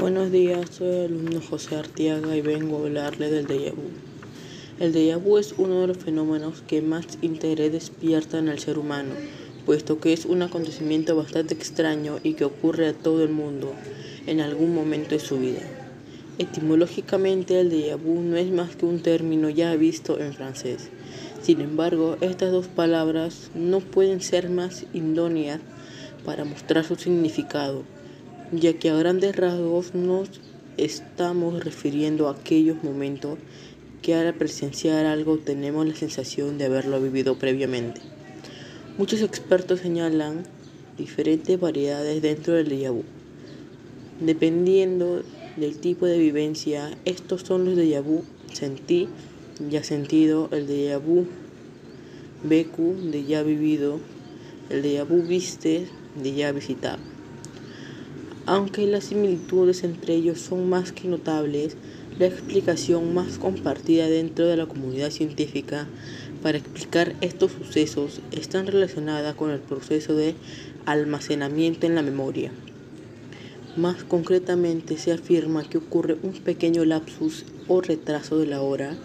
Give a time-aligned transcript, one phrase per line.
[0.00, 3.90] Buenos días, soy el alumno José Artiaga y vengo a hablarle del déjà vu.
[4.78, 8.78] El déjà vu es uno de los fenómenos que más interés despierta en el ser
[8.78, 9.12] humano,
[9.66, 13.74] puesto que es un acontecimiento bastante extraño y que ocurre a todo el mundo
[14.26, 15.60] en algún momento de su vida.
[16.38, 20.88] Etimológicamente, el déjà vu no es más que un término ya visto en francés.
[21.42, 25.60] Sin embargo, estas dos palabras no pueden ser más idóneas
[26.24, 27.84] para mostrar su significado
[28.52, 30.28] ya que a grandes rasgos nos
[30.76, 33.38] estamos refiriendo a aquellos momentos
[34.02, 38.00] que al presenciar algo tenemos la sensación de haberlo vivido previamente.
[38.98, 40.44] Muchos expertos señalan
[40.98, 43.04] diferentes variedades dentro del déjà vu.
[44.20, 45.22] Dependiendo
[45.56, 49.08] del tipo de vivencia, estos son los déjà vu sentí,
[49.70, 51.26] ya sentido, el déjà vu
[52.42, 54.00] BQ, de ya vivido,
[54.70, 55.86] el déjà viste,
[56.20, 57.09] de ya visitado.
[58.50, 61.76] Aunque las similitudes entre ellos son más que notables,
[62.18, 65.86] la explicación más compartida dentro de la comunidad científica
[66.42, 70.34] para explicar estos sucesos está relacionada con el proceso de
[70.84, 72.50] almacenamiento en la memoria.
[73.76, 78.96] Más concretamente se afirma que ocurre un pequeño lapsus o retraso de la hora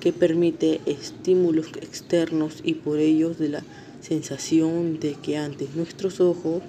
[0.00, 3.62] que permite estímulos externos y por ello de la
[4.00, 6.62] sensación de que ante nuestros ojos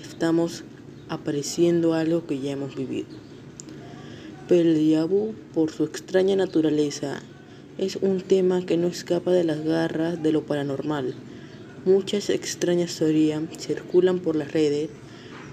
[0.00, 0.62] estamos
[1.08, 3.08] apareciendo algo que ya hemos vivido.
[4.48, 7.20] Pero el diablo, por su extraña naturaleza,
[7.78, 11.14] es un tema que no escapa de las garras de lo paranormal.
[11.84, 14.90] Muchas extrañas teorías circulan por las redes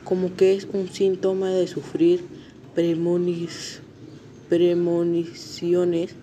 [0.03, 2.21] como que es un síntoma de sufrir
[4.49, 6.15] premoniciones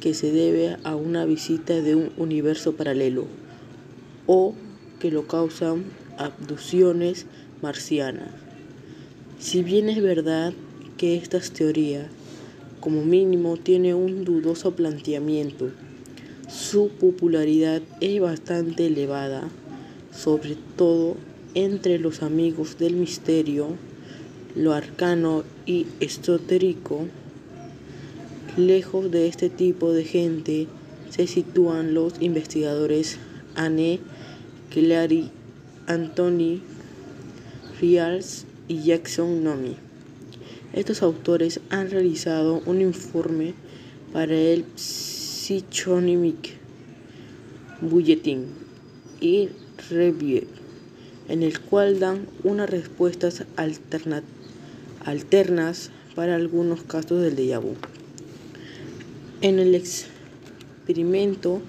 [0.00, 3.26] que se debe a una visita de un universo paralelo
[4.26, 4.54] o
[5.00, 5.84] que lo causan
[6.16, 7.26] abducciones
[7.62, 8.30] marcianas.
[9.38, 10.52] Si bien es verdad
[10.96, 12.06] que estas teorías,
[12.80, 15.70] como mínimo, tiene un dudoso planteamiento,
[16.48, 19.48] su popularidad es bastante elevada,
[20.12, 21.16] sobre todo
[21.54, 23.68] entre los amigos del misterio,
[24.54, 27.06] lo arcano y esotérico.
[28.56, 30.66] Lejos de este tipo de gente
[31.10, 33.18] se sitúan los investigadores
[33.54, 34.00] Anne
[34.70, 35.30] Clary,
[35.86, 36.60] Anthony
[37.80, 39.76] Rials y Jackson Nomi.
[40.72, 43.54] Estos autores han realizado un informe
[44.12, 46.54] para el Psychonomic
[47.80, 48.46] Bulletin
[49.20, 49.48] y
[49.90, 50.42] Review,
[51.28, 54.22] en el cual dan unas respuestas alternas
[56.14, 57.76] para algunos casos del déjà vu.
[59.40, 61.62] En el experimento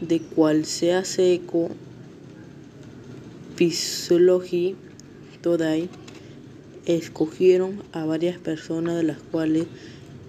[0.00, 1.70] de cual se hace eco
[3.56, 4.74] Physiology
[5.44, 5.90] Today,
[6.86, 9.66] escogieron a varias personas de las cuales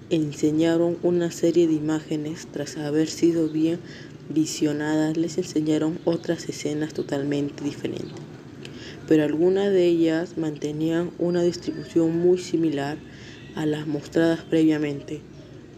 [0.09, 2.49] enseñaron una serie de imágenes.
[2.51, 3.79] Tras haber sido bien
[4.27, 8.11] visionadas, les enseñaron otras escenas totalmente diferentes.
[9.07, 12.97] Pero algunas de ellas mantenían una distribución muy similar
[13.55, 15.21] a las mostradas previamente.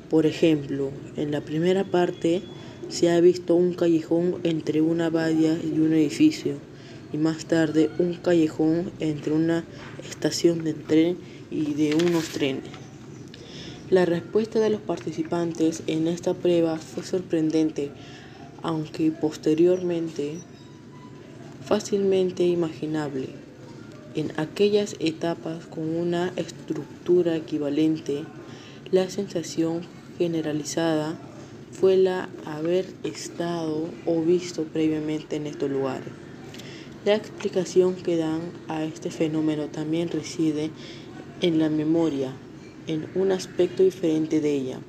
[0.10, 2.42] Por ejemplo, en la primera parte
[2.90, 6.56] se ha visto un callejón entre una abadía y un edificio
[7.14, 9.64] y más tarde un callejón entre una
[10.08, 11.18] estación de tren
[11.50, 12.72] y de unos trenes.
[13.90, 17.92] La respuesta de los participantes en esta prueba fue sorprendente,
[18.62, 20.40] aunque posteriormente
[21.66, 23.30] fácilmente imaginable.
[24.16, 28.26] En aquellas etapas con una estructura equivalente,
[28.92, 29.82] la sensación
[30.18, 31.18] generalizada
[31.72, 36.27] fue la haber estado o visto previamente en estos lugares.
[37.08, 40.72] La explicación que dan a este fenómeno también reside
[41.40, 42.34] en la memoria,
[42.86, 44.80] en un aspecto diferente de ella.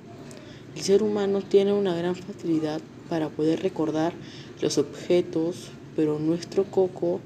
[0.74, 4.14] El ser humano tiene una gran facilidad para poder recordar
[4.60, 7.20] los objetos, pero nuestro coco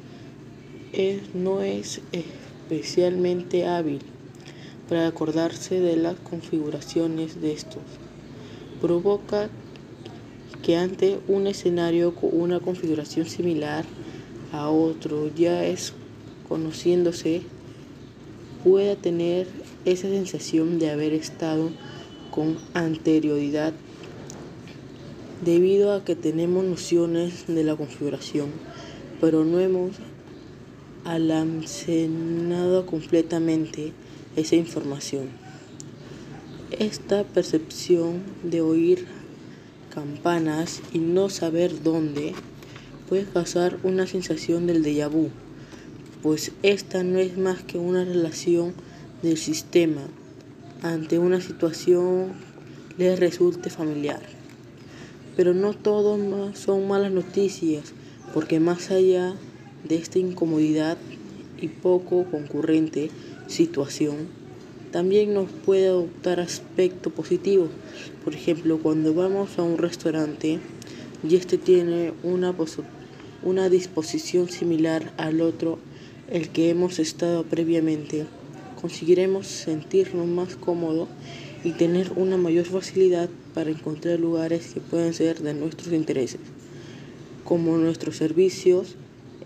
[1.32, 4.00] no es especialmente hábil
[4.90, 7.80] para acordarse de las configuraciones de estos.
[8.82, 9.48] Provoca
[10.62, 13.86] que ante un escenario con una configuración similar
[14.52, 15.92] a otro ya es
[16.48, 17.42] conociéndose
[18.62, 19.48] pueda tener
[19.84, 21.70] esa sensación de haber estado
[22.30, 23.72] con anterioridad
[25.44, 28.50] debido a que tenemos nociones de la configuración,
[29.20, 29.96] pero no hemos
[31.04, 33.92] almacenado completamente
[34.36, 35.30] esa información.
[36.78, 39.06] Esta percepción de oír
[39.92, 42.34] campanas y no saber dónde
[43.12, 45.28] puede causar una sensación del déjà vu,
[46.22, 48.72] pues esta no es más que una relación
[49.22, 50.00] del sistema
[50.80, 52.32] ante una situación
[52.96, 54.22] les resulte familiar.
[55.36, 56.16] Pero no todo
[56.54, 57.92] son malas noticias,
[58.32, 59.34] porque más allá
[59.86, 60.96] de esta incomodidad
[61.60, 63.10] y poco concurrente
[63.46, 64.26] situación,
[64.90, 67.68] también nos puede adoptar aspectos positivos.
[68.24, 70.60] Por ejemplo, cuando vamos a un restaurante
[71.28, 72.52] y este tiene una,
[73.42, 75.78] una disposición similar al otro,
[76.30, 78.26] el que hemos estado previamente,
[78.80, 81.08] conseguiremos sentirnos más cómodos
[81.64, 86.40] y tener una mayor facilidad para encontrar lugares que puedan ser de nuestros intereses,
[87.44, 88.96] como nuestros servicios.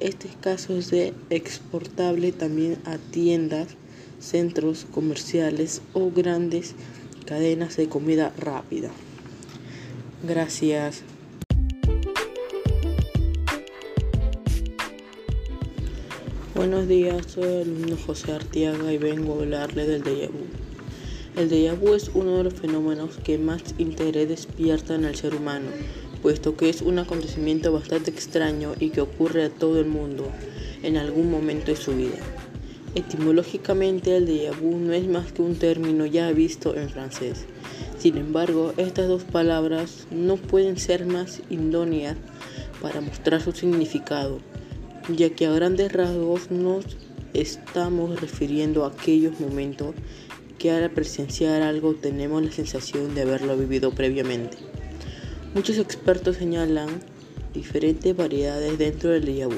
[0.00, 3.68] Este caso es de exportable también a tiendas,
[4.20, 6.74] centros comerciales o grandes
[7.26, 8.90] cadenas de comida rápida.
[10.26, 11.02] Gracias.
[16.56, 20.46] Buenos días, soy el alumno José Artiaga y vengo a hablarle del déjà vu.
[21.36, 25.34] El déjà vu es uno de los fenómenos que más interés despierta en el ser
[25.34, 25.66] humano,
[26.22, 30.32] puesto que es un acontecimiento bastante extraño y que ocurre a todo el mundo
[30.82, 32.16] en algún momento de su vida.
[32.94, 37.44] Etimológicamente el déjà vu no es más que un término ya visto en francés.
[37.98, 42.16] Sin embargo, estas dos palabras no pueden ser más idóneas
[42.80, 44.40] para mostrar su significado,
[45.08, 46.84] ya que a grandes rasgos nos
[47.32, 49.94] estamos refiriendo a aquellos momentos
[50.58, 54.56] que al presenciar algo tenemos la sensación de haberlo vivido previamente.
[55.54, 56.88] Muchos expertos señalan
[57.54, 59.48] diferentes variedades dentro del déjà.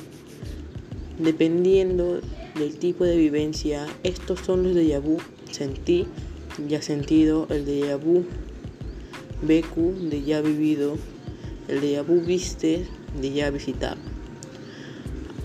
[1.19, 2.21] Dependiendo
[2.55, 5.19] del tipo de vivencia, estos son los déjà vu
[5.51, 6.07] sentí,
[6.69, 8.25] ya sentido, el déjà vu
[9.43, 10.97] BQ, de ya vivido,
[11.69, 12.87] el déjà viste,
[13.21, 14.08] de ya visitado.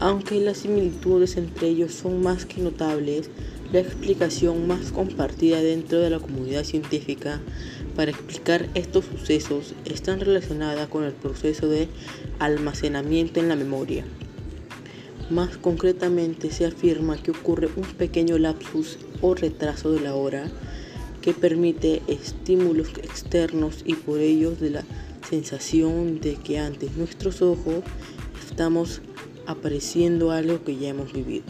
[0.04, 3.30] Aunque las similitudes entre ellos son más que notables,
[3.72, 7.40] la explicación más compartida dentro de la comunidad científica
[7.96, 11.88] para explicar estos sucesos está relacionada con el proceso de
[12.40, 14.04] almacenamiento en la memoria.
[15.30, 20.52] Más concretamente se afirma que ocurre un pequeño lapsus o retraso de la hora
[21.22, 24.84] que permite estímulos externos y por ello de la
[25.30, 27.84] sensación de que ante nuestros ojos
[28.46, 29.02] estamos
[29.48, 31.46] apareciendo algo que ya hemos vivido.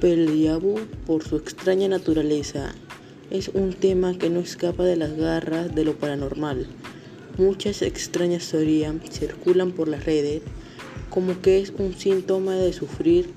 [0.00, 0.76] Pero el diablo,
[1.06, 2.74] por su extraña naturaleza,
[3.30, 6.66] es un tema que no escapa de las garras de lo paranormal.
[7.36, 10.42] Muchas extrañas teorías circulan por las redes
[11.10, 13.30] como que es un síntoma de sufrir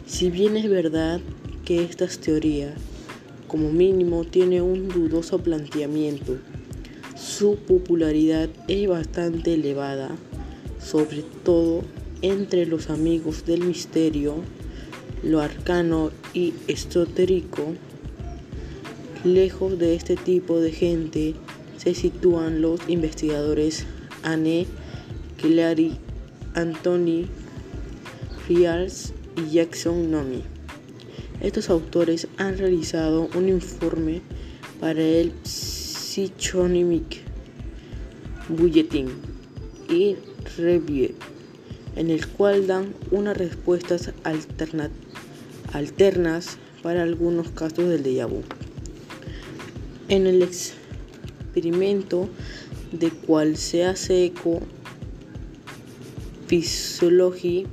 [0.05, 1.19] Si bien es verdad
[1.65, 2.73] que estas teorías,
[3.47, 6.37] como mínimo, tiene un dudoso planteamiento.
[7.15, 10.09] Su popularidad es bastante elevada,
[10.79, 11.83] sobre todo
[12.21, 14.35] entre los amigos del misterio,
[15.23, 17.73] lo arcano y esotérico.
[19.23, 21.33] Lejos de este tipo de gente
[21.77, 23.85] se sitúan los investigadores
[24.23, 24.67] Anne
[25.37, 25.97] Clary,
[26.53, 27.25] Anthony
[28.45, 30.43] Friars y Jackson Nomi.
[31.41, 34.21] Estos autores han realizado un informe
[34.79, 37.21] para el Psychonomic
[38.47, 39.07] Bulletin
[39.89, 40.15] y
[40.57, 41.15] Review,
[41.95, 44.13] en el cual dan unas respuestas
[45.73, 48.29] alternas para algunos casos del déjà.
[50.07, 52.29] En el experimento
[52.91, 54.59] de cual se hace eco
[56.47, 57.65] Physiology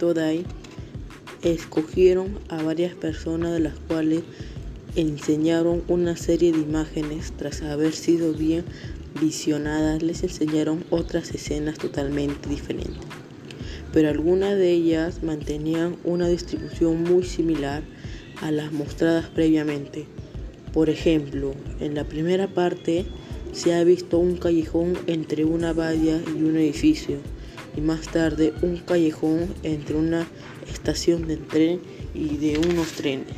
[0.00, 0.44] Today
[1.42, 4.22] escogieron a varias personas de las cuales
[4.96, 8.64] enseñaron una serie de imágenes tras haber sido bien
[9.20, 10.02] visionadas.
[10.02, 12.96] Les enseñaron otras escenas totalmente diferentes
[13.92, 17.82] pero algunas de ellas mantenían una distribución muy similar
[18.40, 20.06] a las mostradas previamente.
[20.72, 23.04] Por ejemplo en la primera parte
[23.52, 27.18] se ha visto un callejón entre una valla y un edificio
[27.76, 30.26] y más tarde un callejón entre una
[30.70, 31.80] estación de tren
[32.14, 33.34] y de unos trenes.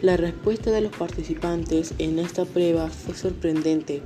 [0.00, 4.00] La respuesta de los participantes en esta prueba fue sorprendente,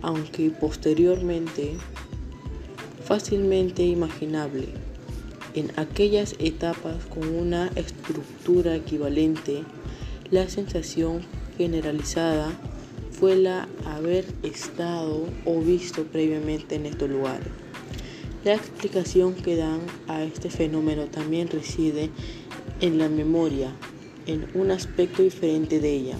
[0.00, 1.72] aunque posteriormente
[3.04, 4.68] fácilmente imaginable.
[5.54, 9.64] En aquellas etapas con una estructura equivalente,
[10.30, 11.22] la sensación
[11.56, 12.50] generalizada
[13.10, 17.65] fue la haber estado o visto previamente en estos lugares.
[18.46, 22.10] La explicación que dan a este fenómeno también reside
[22.80, 23.72] en la memoria,
[24.28, 26.16] en un aspecto diferente de ella.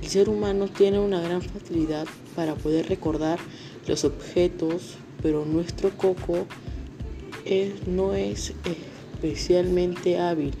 [0.00, 3.38] El ser humano tiene una gran facilidad para poder recordar
[3.86, 6.46] los objetos, pero nuestro coco
[7.86, 8.54] no es
[9.12, 10.54] especialmente hábil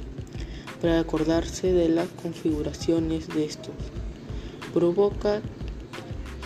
[0.82, 3.72] para acordarse de las configuraciones de estos.
[4.74, 5.40] Provoca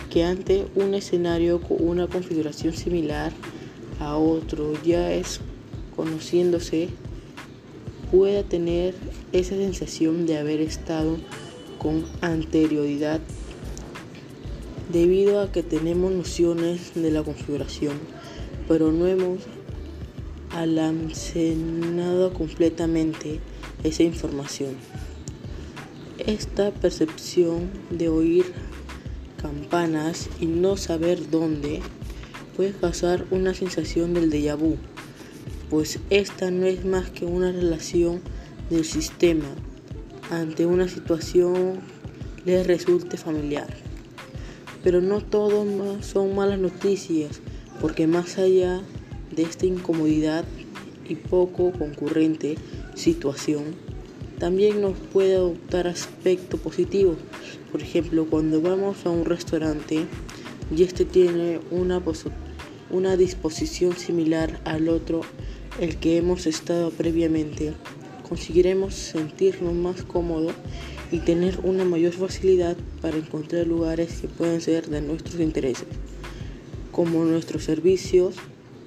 [0.09, 3.33] que ante un escenario con una configuración similar
[3.99, 5.41] a otro ya es
[5.95, 6.89] conociéndose
[8.11, 8.95] pueda tener
[9.33, 11.17] esa sensación de haber estado
[11.77, 13.21] con anterioridad
[14.91, 17.93] debido a que tenemos nociones de la configuración,
[18.67, 19.41] pero no hemos
[20.51, 23.39] almacenado completamente
[23.83, 24.75] esa información.
[26.17, 28.45] Esta percepción de oír
[29.41, 31.81] campanas y no saber dónde
[32.59, 34.75] puede causar una sensación del déjà vu,
[35.69, 38.19] pues esta no es más que una relación
[38.69, 39.45] del sistema
[40.29, 41.79] ante una situación
[42.43, 43.69] les resulte familiar.
[44.83, 45.65] Pero no todo
[46.01, 47.39] son malas noticias,
[47.79, 48.81] porque más allá
[49.33, 50.43] de esta incomodidad
[51.07, 52.57] y poco concurrente
[52.93, 53.63] situación,
[54.37, 57.15] también nos puede adoptar aspecto positivo.
[57.71, 60.07] Por ejemplo, cuando vamos a un restaurante
[60.75, 61.99] y este tiene una,
[62.89, 65.21] una disposición similar al otro,
[65.79, 67.73] el que hemos estado previamente,
[68.27, 70.53] conseguiremos sentirnos más cómodos
[71.11, 75.87] y tener una mayor facilidad para encontrar lugares que pueden ser de nuestros intereses,
[76.91, 78.35] como nuestros servicios.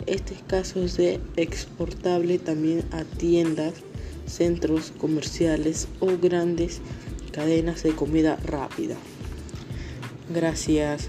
[0.06, 3.75] Este caso es de exportable también a tiendas,
[4.26, 6.80] centros comerciales o grandes
[7.32, 8.97] cadenas de comida rápida.
[10.32, 11.09] Gracias.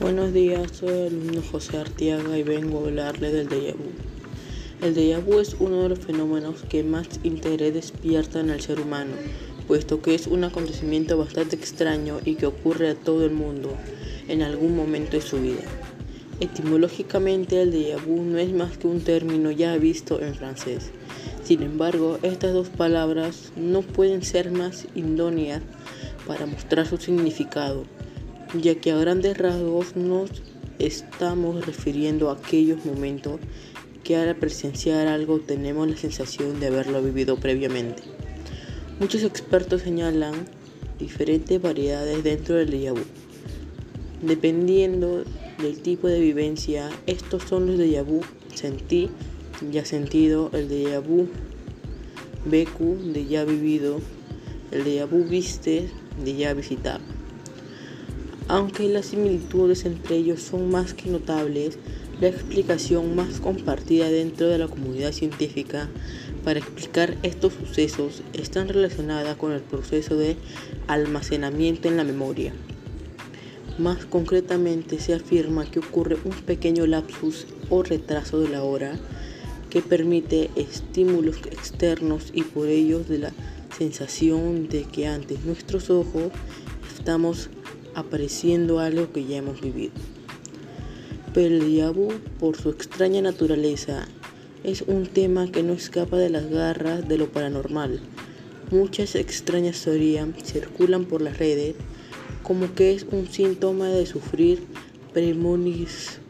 [0.00, 3.90] Buenos días, soy el alumno José Artiaga y vengo a hablarle del déjà vu.
[4.80, 8.80] El déjà vu es uno de los fenómenos que más interés despierta en el ser
[8.80, 9.12] humano,
[9.68, 13.76] puesto que es un acontecimiento bastante extraño y que ocurre a todo el mundo
[14.26, 15.64] en algún momento de su vida.
[16.40, 20.92] Etimológicamente el déjà vu no es más que un término ya visto en francés.
[21.44, 25.60] Sin embargo, estas dos palabras no pueden ser más indóneas
[26.26, 27.84] para mostrar su significado
[28.54, 30.30] ya que a grandes rasgos nos
[30.78, 33.38] estamos refiriendo a aquellos momentos
[34.02, 38.02] que al presenciar algo tenemos la sensación de haberlo vivido previamente.
[38.98, 40.34] Muchos expertos señalan
[40.98, 43.04] diferentes variedades dentro del déjà vu.
[44.22, 45.24] Dependiendo
[45.58, 48.20] del tipo de vivencia, estos son los déjà vu
[48.54, 49.08] sentí,
[49.70, 51.28] ya sentido, el déjà vu
[52.46, 54.00] BQ, de ya vivido,
[54.72, 55.88] el déjà vu viste,
[56.24, 57.19] de ya visitado.
[58.50, 61.78] Aunque las similitudes entre ellos son más que notables,
[62.20, 65.88] la explicación más compartida dentro de la comunidad científica
[66.42, 70.36] para explicar estos sucesos está relacionada con el proceso de
[70.88, 72.52] almacenamiento en la memoria.
[73.78, 78.98] Más concretamente se afirma que ocurre un pequeño lapsus o retraso de la hora
[79.70, 83.32] que permite estímulos externos y por ello de la
[83.78, 86.32] sensación de que ante nuestros ojos
[86.92, 87.48] estamos
[87.94, 89.92] apareciendo algo que ya hemos vivido.
[91.32, 94.08] Pero el diablo, por su extraña naturaleza,
[94.64, 98.00] es un tema que no escapa de las garras de lo paranormal.
[98.70, 101.76] Muchas extrañas teorías circulan por las redes
[102.42, 104.62] como que es un síntoma de sufrir
[105.12, 106.20] premoniciones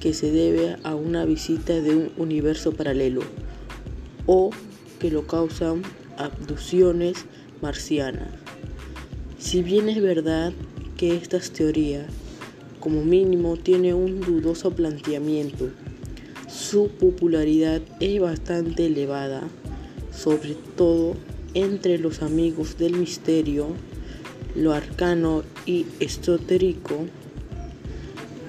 [0.00, 3.22] que se debe a una visita de un universo paralelo
[4.26, 4.50] o
[5.00, 5.82] que lo causan
[6.16, 7.26] abducciones
[7.62, 8.28] marciana.
[9.38, 10.52] Si bien es verdad
[10.96, 12.06] que estas teorías,
[12.80, 15.70] como mínimo, tiene un dudoso planteamiento,
[16.48, 19.42] su popularidad es bastante elevada,
[20.10, 21.14] sobre todo
[21.54, 23.68] entre los amigos del misterio,
[24.54, 27.06] lo arcano y esotérico.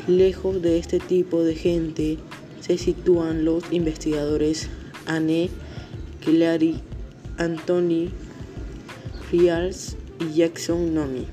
[0.08, 2.18] Lejos de este tipo de gente
[2.62, 4.70] se sitúan los investigadores
[5.06, 5.50] Anne
[6.24, 6.82] Clary,
[7.38, 8.10] Anthony
[9.30, 11.26] Fials y Jackson Nomi.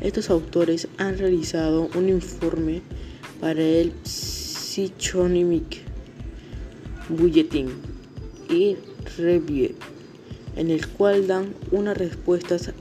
[0.00, 2.80] Estos autores han realizado un informe
[3.40, 5.82] para el Psychonomic
[7.10, 7.68] Bulletin
[8.48, 8.76] y
[9.18, 9.74] Review,
[10.56, 12.72] en el cual dan unas respuestas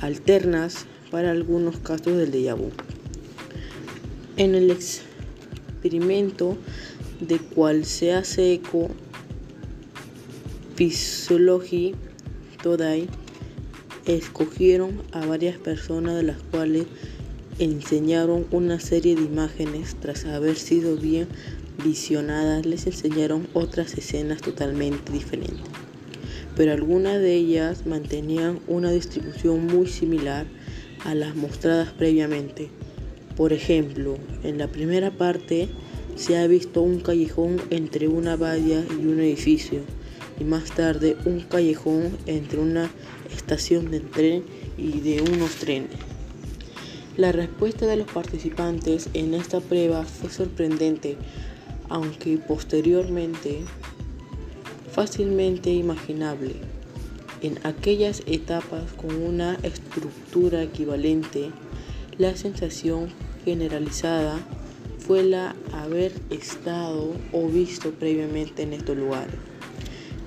[0.00, 2.56] alternas para algunos casos del déjà.
[4.38, 6.56] En el experimento
[7.20, 8.88] de cual se hace eco
[10.74, 11.94] Physiology
[12.62, 13.08] Today
[14.06, 16.86] escogieron a varias personas de las cuales
[17.58, 21.28] enseñaron una serie de imágenes tras haber sido bien
[21.84, 25.60] visionadas les enseñaron otras escenas totalmente diferentes
[26.56, 30.46] pero algunas de ellas mantenían una distribución muy similar
[31.04, 32.68] a las mostradas previamente.
[33.36, 35.68] Por ejemplo, en la primera parte
[36.16, 39.80] se ha visto un callejón entre una valla y un edificio
[40.38, 42.90] y más tarde un callejón entre una
[43.34, 44.44] estación de tren
[44.76, 45.90] y de unos trenes.
[47.16, 51.16] La respuesta de los participantes en esta prueba fue sorprendente,
[51.88, 53.60] aunque posteriormente
[54.92, 56.54] fácilmente imaginable.
[57.42, 61.50] En aquellas etapas con una estructura equivalente,
[62.18, 63.08] la sensación
[63.44, 64.38] generalizada
[64.98, 69.51] fue la haber estado o visto previamente en estos lugares.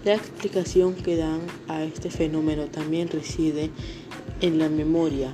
[0.06, 3.72] La explicación que dan a este fenómeno también reside
[4.40, 5.34] en la memoria,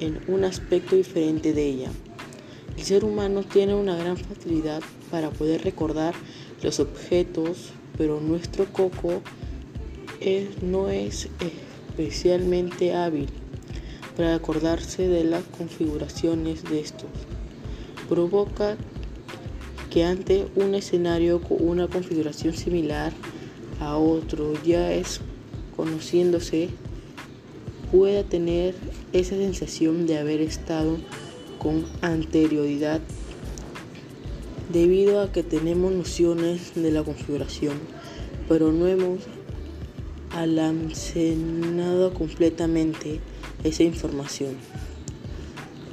[0.00, 1.90] en un aspecto diferente de ella.
[2.76, 4.82] El ser humano tiene una gran facilidad
[5.12, 6.16] para poder recordar
[6.64, 9.22] los objetos, pero nuestro coco
[10.62, 13.28] no es especialmente hábil
[14.16, 17.10] para acordarse de las configuraciones de estos.
[18.08, 18.76] Provoca
[19.90, 23.12] que ante un escenario con una configuración similar
[23.80, 25.20] a otro ya es
[25.76, 26.70] conociéndose
[27.90, 28.74] pueda tener
[29.12, 30.98] esa sensación de haber estado
[31.58, 33.00] con anterioridad
[34.72, 37.78] debido a que tenemos nociones de la configuración,
[38.48, 39.20] pero no hemos
[40.32, 43.20] almacenado completamente
[43.64, 44.56] esa información.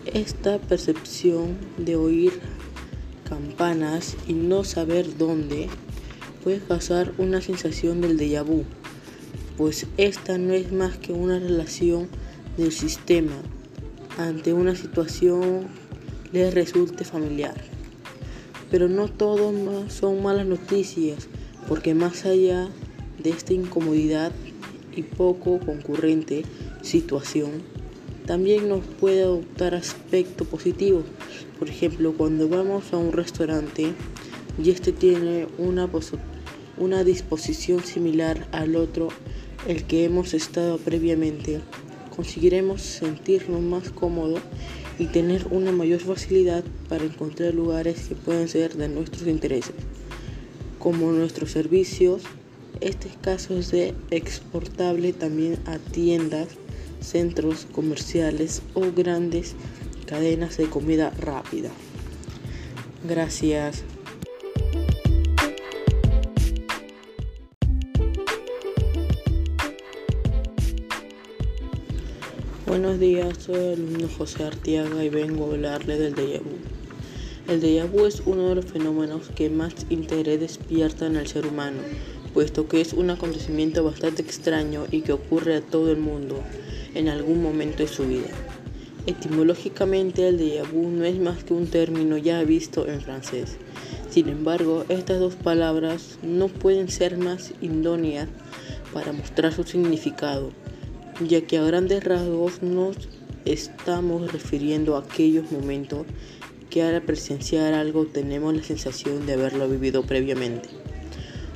[0.05, 2.33] Esta percepción de oír
[3.27, 5.67] campanas y no saber dónde
[6.45, 8.65] puede causar una sensación del déjà vu,
[9.57, 12.07] pues esta no es más que una relación
[12.55, 13.33] del sistema
[14.19, 15.65] ante una situación
[16.33, 17.55] le resulte familiar.
[18.69, 19.51] Pero no todo
[19.89, 21.27] son malas noticias,
[21.67, 22.69] porque más allá
[23.23, 24.31] de esta incomodidad
[24.95, 26.43] y poco concurrente
[26.83, 27.63] situación,
[28.27, 31.05] también nos puede adoptar aspectos positivos.
[31.57, 33.95] Por ejemplo, cuando vamos a un restaurante
[34.63, 35.87] y este tiene una,
[36.77, 39.09] una disposición similar al otro,
[39.67, 41.61] el que hemos estado previamente,
[42.15, 44.41] conseguiremos sentirnos más cómodos
[44.99, 49.75] y tener una mayor facilidad para encontrar lugares que pueden ser de nuestros intereses,
[50.79, 52.23] como nuestros servicios.
[52.81, 56.49] Este caso es de exportable también a tiendas,
[57.01, 59.55] centros comerciales o grandes
[60.05, 61.69] cadenas de comida rápida.
[63.07, 63.83] Gracias.
[72.67, 76.57] Buenos días, soy el alumno José Artiaga y vengo a hablarle del déjà vu.
[77.47, 81.45] El déjà vu es uno de los fenómenos que más interés despierta en el ser
[81.45, 81.77] humano,
[82.33, 86.41] puesto que es un acontecimiento bastante extraño y que ocurre a todo el mundo
[86.95, 88.31] en algún momento de su vida.
[89.05, 93.57] Etimológicamente, el déjà vu no es más que un término ya visto en francés.
[94.09, 98.27] Sin embargo, estas dos palabras no pueden ser más indóneas
[98.91, 100.64] para mostrar su significado
[101.21, 102.97] ya que a grandes rasgos nos
[103.45, 106.05] estamos refiriendo a aquellos momentos
[106.69, 110.67] que al presenciar algo tenemos la sensación de haberlo vivido previamente.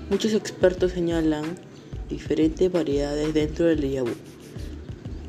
[0.09, 1.43] Muchos expertos señalan
[2.09, 4.15] diferentes variedades dentro del déjà vu.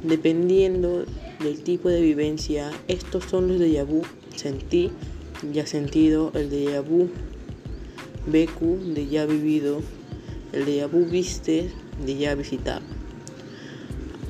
[0.04, 1.04] Dependiendo
[1.40, 4.02] del tipo de vivencia, estos son los déjà vu
[4.36, 4.90] sentí,
[5.52, 7.10] ya sentido, el déjà vu
[8.26, 9.82] BQ de ya vivido,
[10.52, 11.68] el déjà vu viste
[12.06, 12.99] de ya visitado.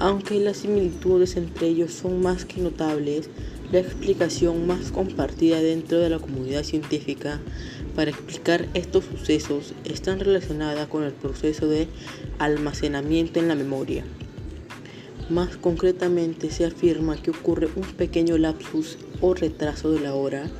[0.01, 3.29] Aunque las similitudes entre ellos son más que notables,
[3.71, 7.39] la explicación más compartida dentro de la comunidad científica
[7.95, 11.87] para explicar estos sucesos está relacionada con el proceso de
[12.39, 14.03] almacenamiento en la memoria.
[15.29, 20.51] Más concretamente se afirma que ocurre un pequeño lapsus o retraso de la hora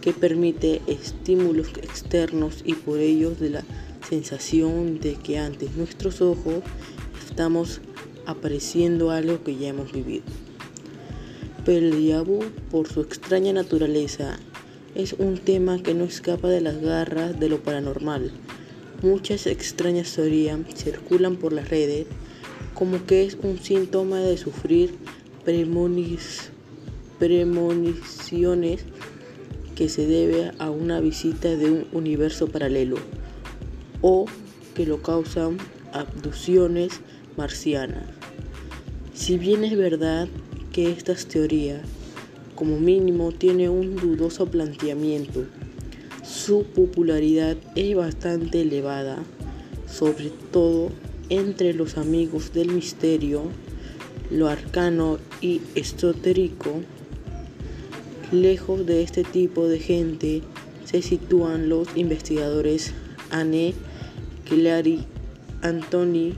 [0.00, 3.64] que permite estímulos externos y por ello de la
[4.08, 6.62] sensación de que ante nuestros ojos
[7.28, 7.82] estamos
[8.26, 10.24] apareciendo algo que ya hemos vivido.
[11.64, 14.38] Pero el diablo, por su extraña naturaleza,
[14.94, 18.32] es un tema que no escapa de las garras de lo paranormal.
[19.02, 22.06] Muchas extrañas teorías circulan por las redes
[22.74, 24.94] como que es un síntoma de sufrir
[27.18, 28.84] premoniciones
[29.74, 32.96] que se debe a una visita de un universo paralelo
[34.02, 34.26] o
[34.74, 35.58] que lo causan
[35.92, 37.00] abducciones
[37.40, 38.04] marcianas.
[39.14, 40.28] Si bien es verdad
[40.74, 41.80] que estas teorías
[42.54, 45.46] como mínimo tiene un dudoso planteamiento.
[46.22, 49.16] Su popularidad es bastante elevada,
[49.88, 50.90] sobre todo
[51.30, 53.44] entre los amigos del misterio,
[54.30, 56.82] lo arcano y esotérico.
[58.30, 60.42] Lejos de este tipo de gente
[60.84, 62.92] se sitúan los investigadores
[63.30, 63.72] Anne
[64.44, 65.06] Clary,
[65.62, 66.34] Anthony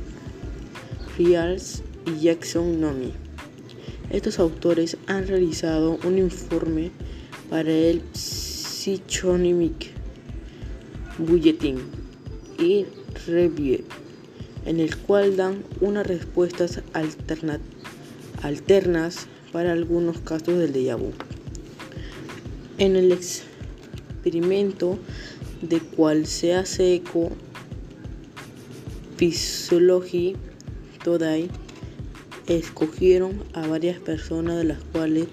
[1.18, 3.12] Rials y Jackson Nomi.
[4.10, 6.90] Estos autores han realizado un informe
[7.50, 9.90] para el Psychonomic
[11.18, 11.78] Bulletin
[12.58, 12.86] y
[13.26, 13.80] Review,
[14.64, 16.82] en el cual dan unas respuestas
[18.42, 21.12] alternas para algunos casos del déjà vu.
[22.78, 24.98] En el experimento
[25.60, 27.30] de cual se hace eco
[29.16, 30.36] Physiology
[31.04, 31.48] Today
[32.46, 35.26] escogieron a varias personas de las cuales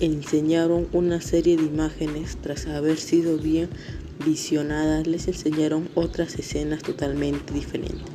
[0.00, 3.68] enseñaron una serie de imágenes tras haber sido bien
[4.24, 5.06] visionadas.
[5.06, 8.12] Les enseñaron otras escenas totalmente diferentes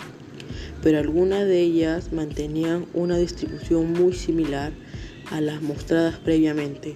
[0.81, 4.71] pero algunas de ellas mantenían una distribución muy similar
[5.31, 6.95] a las mostradas previamente.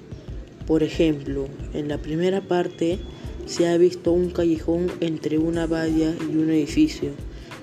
[0.67, 2.99] Por ejemplo en la primera parte
[3.45, 7.09] se ha visto un callejón entre una valla y un edificio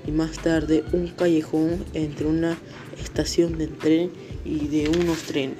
[0.08, 2.56] y más tarde un callejón entre una
[2.98, 4.10] estación de tren
[4.42, 5.58] y de unos trenes.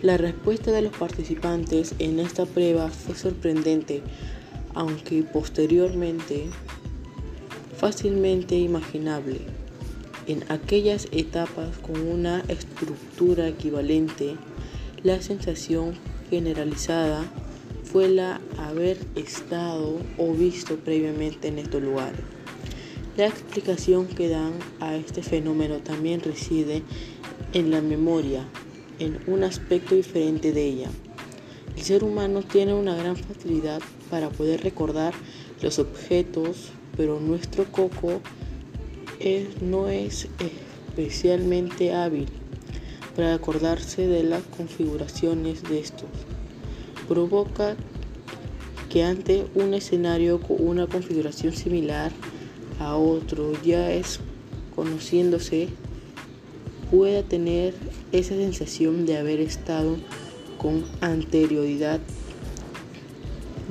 [0.00, 4.00] La respuesta de los participantes en esta prueba fue sorprendente,
[4.74, 6.44] aunque posteriormente
[7.76, 9.40] fácilmente imaginable.
[10.28, 14.36] En aquellas etapas con una estructura equivalente,
[15.02, 15.94] la sensación
[16.30, 17.24] generalizada
[17.82, 22.35] fue la haber estado o visto previamente en estos lugares.
[23.16, 26.82] La explicación que dan a este fenómeno también reside
[27.54, 28.46] en la memoria,
[28.98, 30.90] en un aspecto diferente de ella.
[31.74, 35.14] El ser humano tiene una gran facilidad para poder recordar
[35.62, 38.20] los objetos, pero nuestro coco
[39.62, 42.26] no es especialmente hábil
[43.16, 46.10] para acordarse de las configuraciones de estos.
[47.08, 47.76] Provoca
[48.90, 52.12] que ante un escenario con una configuración similar
[52.78, 54.20] a otro ya es
[54.74, 55.68] conociéndose
[56.90, 57.74] pueda tener
[58.12, 59.96] esa sensación de haber estado
[60.58, 62.00] con anterioridad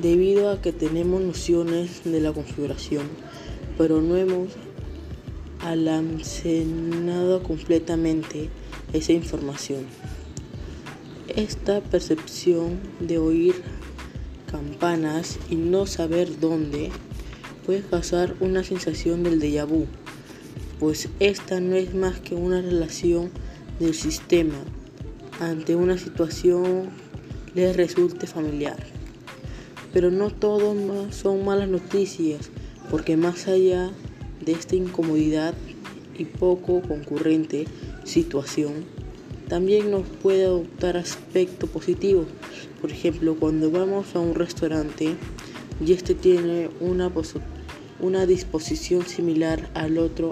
[0.02, 3.06] debido a que tenemos nociones de la configuración
[3.78, 4.52] pero no hemos
[5.60, 8.48] almacenado completamente
[8.92, 9.84] esa información.
[11.28, 13.54] Esta percepción de oír
[14.50, 16.90] campanas y no saber dónde
[17.66, 19.86] puede causar una sensación del déjà vu,
[20.78, 23.30] pues esta no es más que una relación
[23.80, 24.54] del sistema
[25.40, 26.90] ante una situación
[27.56, 28.76] les resulte familiar.
[29.92, 30.76] Pero no todo
[31.10, 32.50] son malas noticias,
[32.88, 33.90] porque más allá
[34.44, 35.54] de esta incomodidad
[36.16, 37.66] y poco concurrente
[38.04, 38.84] situación,
[39.48, 42.26] también nos puede adoptar aspecto positivo.
[42.80, 45.16] Por ejemplo, cuando vamos a un restaurante
[45.84, 47.10] y este tiene una
[48.00, 50.30] una disposición similar al otro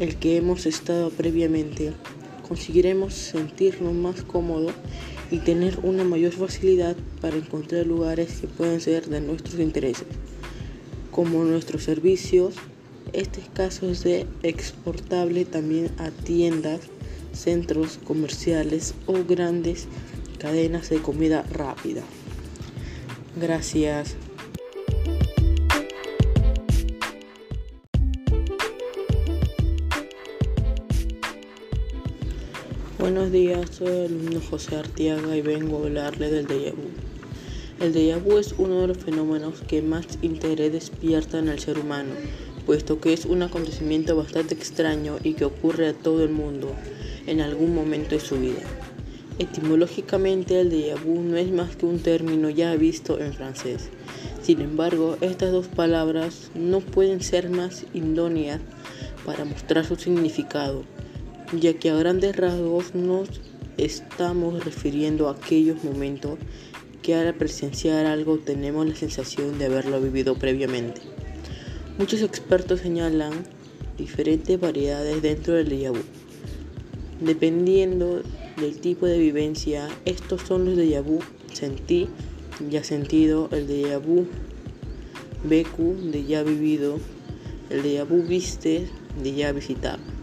[0.00, 1.92] el que hemos estado previamente,
[2.46, 4.74] conseguiremos sentirnos más cómodos
[5.30, 10.06] y tener una mayor facilidad para encontrar lugares que pueden ser de nuestros intereses,
[11.10, 12.54] como nuestros servicios.
[13.12, 16.80] Este caso es de exportable también a tiendas,
[17.32, 19.86] centros comerciales o grandes
[20.38, 22.02] cadenas de comida rápida.
[23.36, 24.16] Gracias.
[32.98, 36.88] Buenos días, soy el alumno José Artiaga y vengo a hablarle del déjà vu.
[37.78, 41.78] El déjà vu es uno de los fenómenos que más interés despierta en el ser
[41.78, 42.14] humano,
[42.64, 46.74] puesto que es un acontecimiento bastante extraño y que ocurre a todo el mundo
[47.26, 48.62] en algún momento de su vida.
[49.38, 53.90] Etimológicamente, el déjà vu no es más que un término ya visto en francés.
[54.40, 58.62] Sin embargo, estas dos palabras no pueden ser más idóneas
[59.26, 60.95] para mostrar su significado
[61.52, 63.28] ya que a grandes rasgos nos
[63.76, 66.38] estamos refiriendo a aquellos momentos
[67.02, 71.00] que al presenciar algo tenemos la sensación de haberlo vivido previamente.
[71.98, 73.32] Muchos expertos señalan
[73.96, 75.92] diferentes variedades dentro del déjà.
[77.20, 78.22] Dependiendo
[78.56, 81.20] del tipo de vivencia, estos son los déjà vu
[81.52, 82.08] sentí,
[82.68, 84.26] ya sentido, el déjà vu
[85.48, 86.98] de ya vivido,
[87.70, 88.86] el déjà vu viste,
[89.22, 90.15] de ya visitado.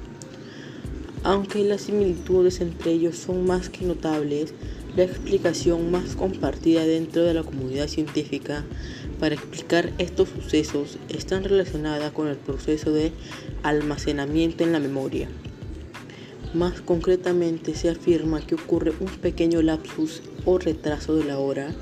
[1.23, 4.53] Aunque las similitudes entre ellos son más que notables,
[4.97, 8.65] la explicación más compartida dentro de la comunidad científica
[9.19, 13.13] para explicar estos sucesos está relacionada con el proceso de
[13.63, 15.29] almacenamiento en la memoria.
[16.53, 21.73] Más concretamente se afirma que ocurre un pequeño lapsus o retraso de la hora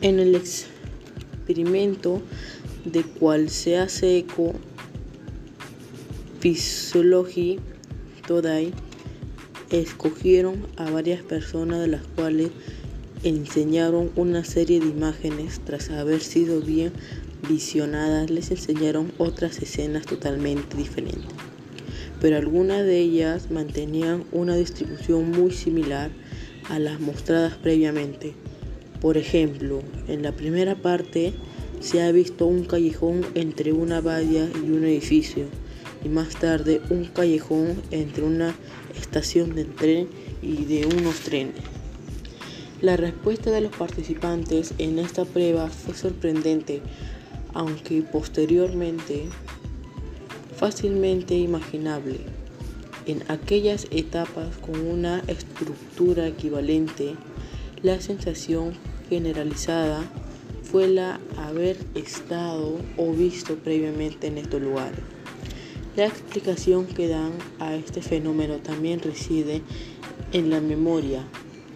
[0.00, 2.20] En el experimento
[2.84, 4.52] de cual se hace eco
[6.40, 7.58] Physiology
[8.26, 8.72] Today
[9.80, 12.50] escogieron a varias personas de las cuales
[13.22, 16.92] enseñaron una serie de imágenes tras haber sido bien
[17.48, 21.24] visionadas les enseñaron otras escenas totalmente diferentes.
[22.20, 26.10] Pero algunas de ellas mantenían una distribución muy similar
[26.70, 28.34] a las mostradas previamente.
[29.00, 31.32] Por ejemplo en la primera parte
[31.80, 35.46] se ha visto un callejón entre una valla y un edificio
[36.04, 38.54] y más tarde un callejón entre una
[39.00, 40.08] estación de tren
[40.42, 41.62] y de unos trenes.
[42.80, 46.82] La respuesta de los participantes en esta prueba fue sorprendente,
[47.54, 49.24] aunque posteriormente
[50.56, 52.18] fácilmente imaginable.
[53.06, 57.14] En aquellas etapas con una estructura equivalente,
[57.82, 58.72] la sensación
[59.08, 60.02] generalizada
[60.62, 65.13] fue la haber estado o visto previamente en estos lugares.
[65.96, 67.30] La explicación que dan
[67.60, 69.62] a este fenómeno también reside
[70.32, 71.24] en la memoria,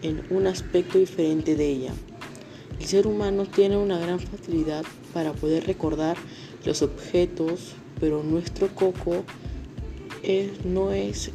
[0.02, 1.92] en un aspecto diferente de ella.
[2.80, 6.16] El ser humano tiene una gran facilidad para poder recordar
[6.64, 9.24] los objetos, pero nuestro coco
[10.64, 11.30] no es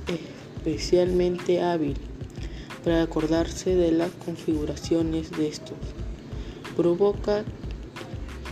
[0.57, 1.95] especialmente hábil
[2.83, 5.77] para acordarse de las configuraciones de estos.
[6.75, 7.45] Provoca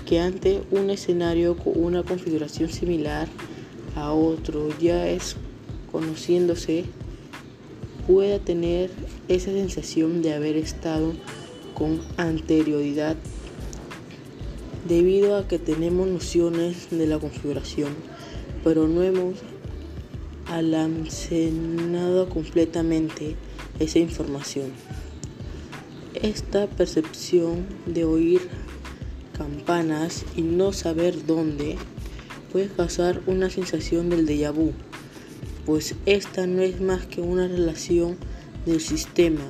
[0.06, 3.28] que ante un escenario con una configuración similar
[3.96, 5.36] a otro ya es
[5.92, 6.86] conociéndose
[8.08, 8.90] pueda tener
[9.28, 11.14] esa sensación de haber estado
[11.74, 13.16] con anterioridad
[14.88, 17.90] debido a que tenemos nociones de la configuración
[18.64, 19.36] pero no hemos
[20.48, 23.36] almacenado completamente
[23.80, 24.72] esa información.
[26.14, 28.42] Esta percepción de oír
[29.38, 31.78] campanas y no saber dónde
[32.52, 34.74] puede causar una sensación del déjà vu,
[35.66, 38.18] pues esta no es más que una relación
[38.66, 39.42] del sistema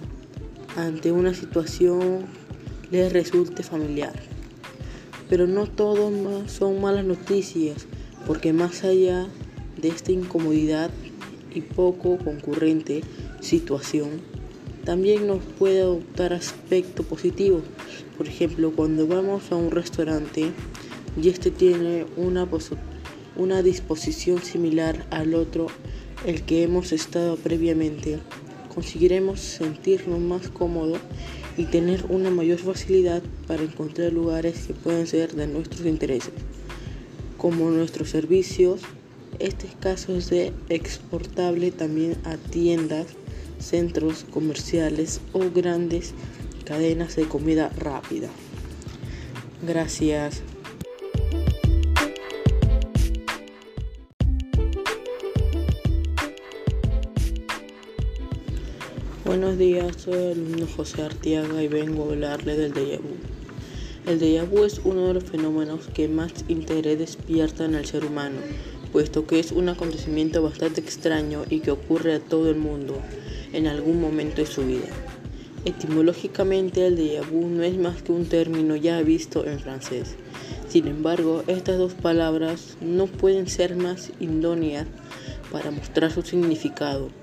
[0.76, 2.26] ante una situación
[2.92, 4.14] le resulte familiar.
[5.30, 6.12] Pero no todo
[6.48, 7.88] son malas noticias,
[8.28, 9.28] porque más allá
[9.82, 10.92] de esta incomodidad
[11.54, 13.02] y poco concurrente
[13.40, 14.22] situación,
[14.86, 17.64] también nos puede adoptar aspectos positivos.
[18.18, 20.52] Por ejemplo, cuando vamos a un restaurante
[21.22, 22.91] y este tiene una posibilidad
[23.36, 25.68] una disposición similar al otro
[26.26, 28.20] el que hemos estado previamente,
[28.74, 31.00] conseguiremos sentirnos más cómodos
[31.58, 36.34] y tener una mayor facilidad para encontrar lugares que puedan ser de nuestros intereses,
[37.38, 38.82] como nuestros servicios.
[39.40, 43.08] Este caso es de exportable también a tiendas,
[43.60, 46.14] centros comerciales o grandes
[46.66, 48.30] cadenas de comida rápida.
[49.64, 50.42] Gracias.
[59.32, 63.16] Buenos días, soy el alumno José Artiaga y vengo a hablarle del déjà vu.
[64.06, 68.04] El déjà vu es uno de los fenómenos que más interés despierta en el ser
[68.04, 68.36] humano,
[68.92, 72.98] puesto que es un acontecimiento bastante extraño y que ocurre a todo el mundo
[73.54, 74.90] en algún momento de su vida.
[75.64, 80.18] Etimológicamente, el déjà vu no es más que un término ya visto en francés.
[80.68, 84.88] Sin embargo, estas dos palabras no pueden ser más idóneas
[85.54, 87.21] para mostrar su significado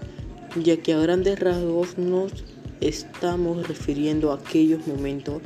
[0.56, 2.32] ya que a grandes rasgos nos
[2.80, 5.42] estamos refiriendo a aquellos momentos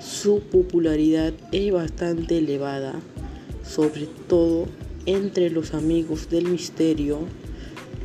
[0.00, 2.94] su popularidad es bastante elevada,
[3.64, 4.68] sobre todo
[5.06, 7.18] entre los amigos del misterio,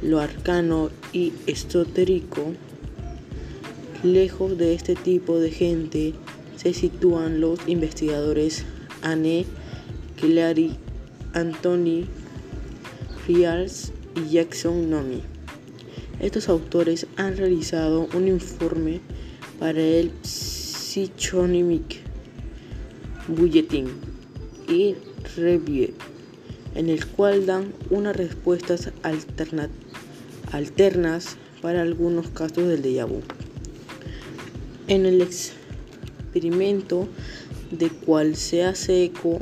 [0.01, 2.53] lo arcano y esotérico.
[4.01, 6.13] Lejos de este tipo de gente
[6.57, 8.65] se sitúan los investigadores
[9.03, 9.45] Anne
[10.19, 10.75] Clary,
[11.33, 12.05] Anthony
[13.27, 13.93] Fials
[14.27, 15.21] Jackson Nomi.
[16.19, 18.99] Estos autores han realizado un informe
[19.59, 22.01] para el Psychonomic
[23.27, 23.87] Bulletin
[24.67, 24.95] y
[25.37, 25.93] Review,
[26.75, 28.91] en el cual dan unas respuestas
[30.51, 33.07] alternas para algunos casos del déjà.
[34.87, 37.07] En el experimento
[37.71, 39.39] de cual se hace eco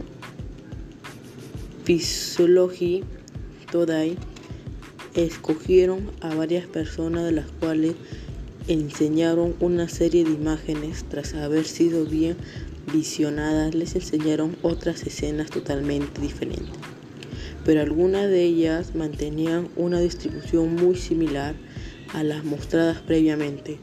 [1.85, 3.03] Physiology
[3.71, 4.17] Today
[5.25, 7.95] escogieron a varias personas de las cuales
[8.67, 11.05] enseñaron una serie de imágenes.
[11.09, 12.37] Tras haber sido bien
[12.93, 16.69] visionadas les enseñaron otras escenas totalmente diferentes.
[17.65, 21.55] Pero algunas de ellas mantenían una distribución muy similar
[22.13, 23.77] a las mostradas previamente.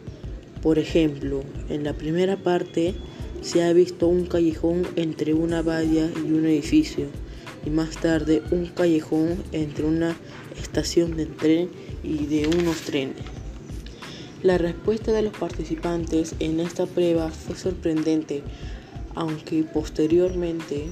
[0.63, 2.95] Por ejemplo en la primera parte
[3.43, 7.09] se ha visto un callejón entre una valla y un edificio
[7.65, 10.17] y más tarde un callejón entre una
[10.61, 11.71] estación de tren
[12.03, 13.17] y de unos trenes.
[14.43, 18.43] La respuesta de los participantes en esta prueba fue sorprendente,
[19.15, 20.85] aunque posteriormente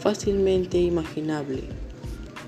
[0.00, 1.62] fácilmente imaginable.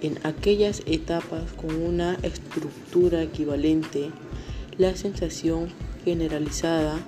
[0.00, 4.10] En aquellas etapas con una estructura equivalente,
[4.78, 5.68] la sensación
[6.04, 6.98] generalizada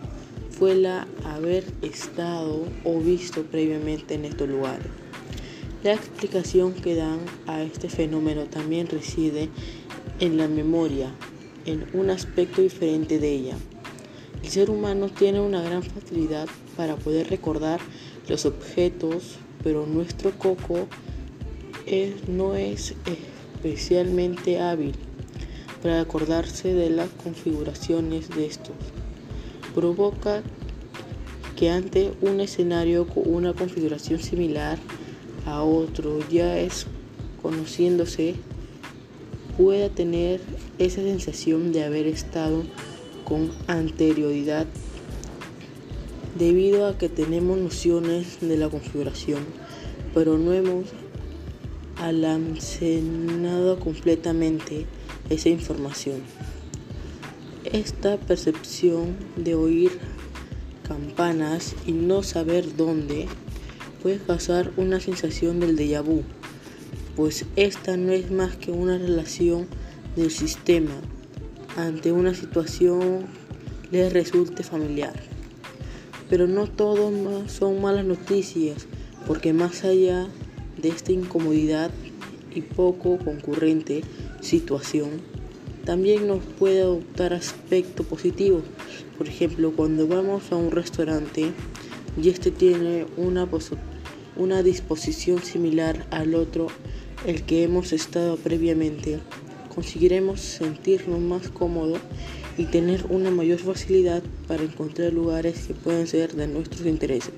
[0.51, 5.00] fue la haber estado o visto previamente en estos lugares.
[5.83, 9.49] La explicación que dan a este fenómeno también reside
[10.19, 11.11] en la memoria,
[11.65, 13.57] en un aspecto diferente de ella.
[14.43, 17.81] El ser humano tiene una gran facilidad para poder recordar
[18.29, 20.87] los objetos, pero nuestro coco
[22.29, 22.95] no es
[23.55, 24.93] especialmente hábil
[25.83, 28.77] para acordarse de las configuraciones de estos.
[29.75, 30.43] Provoca
[31.57, 34.79] que ante un escenario con una configuración similar
[35.47, 36.87] a otro ya es
[37.43, 38.35] conociéndose
[39.57, 40.41] pueda tener
[40.79, 42.65] esa sensación de haber estado
[43.25, 44.67] con anterioridad
[46.39, 49.45] debido a que tenemos nociones de la configuración
[50.15, 50.87] pero no hemos
[51.97, 54.87] almacenado completamente
[55.29, 56.23] esa información.
[57.65, 59.93] Esta percepción de oír
[60.87, 63.29] campanas y no saber dónde
[64.03, 66.23] puede causar una sensación del déjà vu,
[67.17, 69.67] pues esta no es más que una relación
[70.17, 70.95] del sistema
[71.77, 73.27] ante una situación
[73.91, 75.15] les resulte familiar.
[76.29, 77.11] Pero no todo
[77.49, 78.87] son malas noticias,
[79.27, 80.29] porque más allá
[80.81, 81.91] de esta incomodidad
[82.55, 84.03] y poco concurrente
[84.41, 85.11] situación,
[85.85, 88.63] también nos puede adoptar aspectos positivos.
[89.19, 91.53] Por ejemplo, cuando vamos a un restaurante
[92.21, 93.47] y este tiene una,
[94.41, 96.69] una disposición similar al otro,
[97.27, 99.19] el que hemos estado previamente,
[99.75, 102.01] conseguiremos sentirnos más cómodos
[102.57, 107.35] y tener una mayor facilidad para encontrar lugares que puedan ser de nuestros intereses,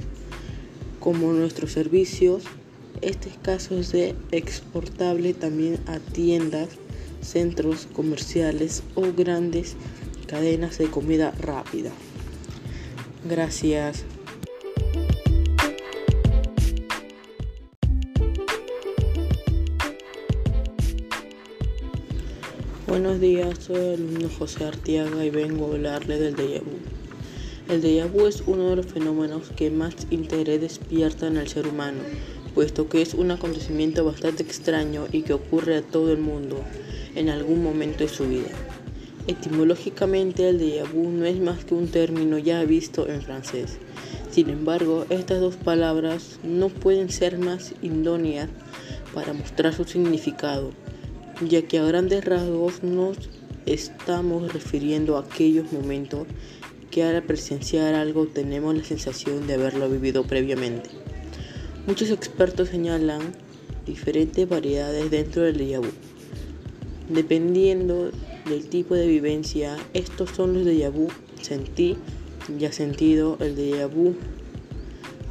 [1.00, 2.44] como nuestros servicios.
[3.00, 6.68] Este caso es de exportable también a tiendas,
[7.20, 9.74] centros comerciales o grandes
[10.28, 11.90] cadenas de comida rápida.
[13.28, 14.04] Gracias.
[22.92, 26.76] Buenos días, soy el alumno José Artiaga y vengo a hablarle del déjà vu.
[27.70, 31.66] El déjà vu es uno de los fenómenos que más interés despierta en el ser
[31.66, 32.00] humano,
[32.54, 36.62] puesto que es un acontecimiento bastante extraño y que ocurre a todo el mundo
[37.14, 38.50] en algún momento de su vida.
[39.26, 43.78] Etimológicamente, el déjà vu no es más que un término ya visto en francés.
[44.30, 48.50] Sin embargo, estas dos palabras no pueden ser más idóneas
[49.14, 50.81] para mostrar su significado
[51.40, 53.16] ya que a grandes rasgos nos
[53.66, 56.26] estamos refiriendo a aquellos momentos
[56.90, 60.90] que al presenciar algo tenemos la sensación de haberlo vivido previamente.
[61.86, 63.20] Muchos expertos señalan
[63.86, 65.80] diferentes variedades dentro del déjà.
[67.08, 68.10] Dependiendo
[68.48, 71.08] del tipo de vivencia, estos son los déjà vu
[71.40, 71.96] sentí,
[72.58, 74.14] ya sentido, el déjà vu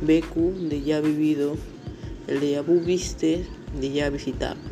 [0.02, 1.56] BQ de ya vivido,
[2.28, 3.46] el déjà viste
[3.80, 4.71] de ya visitado.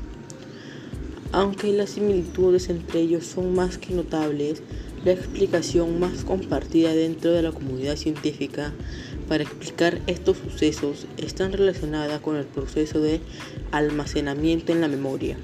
[1.32, 4.64] Aunque las similitudes entre ellos son más que notables,
[5.06, 8.74] la explicación más compartida dentro de la comunidad científica
[9.28, 13.22] para explicar estos sucesos está relacionada con el proceso de
[13.72, 15.38] almacenamiento en la memoria.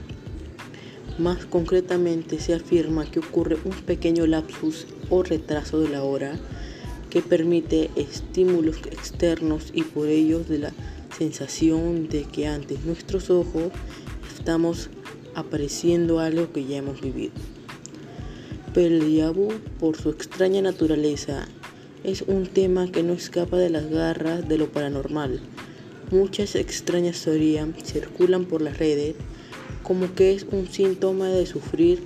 [1.19, 6.37] Más concretamente se afirma que ocurre un pequeño lapsus o retraso de la hora
[7.11, 10.73] que permite estímulos externos y por ello de la
[11.17, 13.71] sensación de que ante nuestros ojos
[14.35, 14.89] estamos
[15.35, 17.33] apareciendo algo que ya hemos vivido.
[18.73, 21.47] Pero el diablo, por su extraña naturaleza,
[22.03, 25.39] es un tema que no escapa de las garras de lo paranormal.
[26.11, 29.15] Muchas extrañas teorías circulan por las redes
[29.81, 32.03] como que es un síntoma de sufrir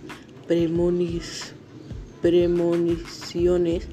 [2.22, 3.88] premoniciones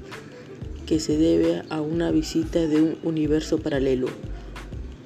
[0.85, 4.07] que se debe a una visita de un universo paralelo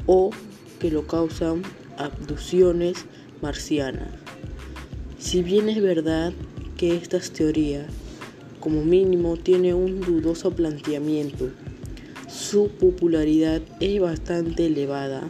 [0.06, 0.32] o
[0.80, 1.64] que lo causan
[1.98, 3.06] abducciones
[3.42, 4.21] marcianas.
[5.22, 6.34] Si bien es verdad
[6.78, 7.86] que estas teorías,
[8.60, 11.52] como mínimo, tiene un dudoso planteamiento,
[12.28, 15.22] su popularidad es bastante elevada,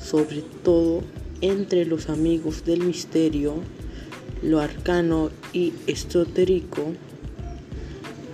[0.00, 1.02] sobre todo
[1.42, 3.56] entre los amigos del misterio,
[4.42, 6.94] lo arcano y esotérico.